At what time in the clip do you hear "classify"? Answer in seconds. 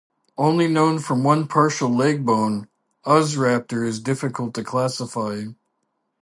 4.63-5.43